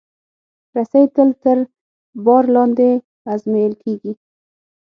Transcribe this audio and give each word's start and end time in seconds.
رسۍ 0.75 1.05
تل 1.15 1.29
تر 1.43 1.57
بار 2.25 2.43
لاندې 2.55 2.89
ازمېیل 3.33 3.73
کېږي. 3.83 4.13